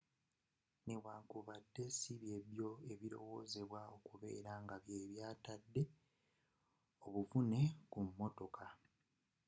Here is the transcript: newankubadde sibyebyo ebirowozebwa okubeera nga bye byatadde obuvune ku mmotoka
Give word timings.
newankubadde 0.85 1.83
sibyebyo 1.97 2.69
ebirowozebwa 2.93 3.81
okubeera 3.97 4.51
nga 4.63 4.75
bye 4.83 5.01
byatadde 5.11 5.81
obuvune 7.05 7.61
ku 7.91 7.99
mmotoka 8.07 8.65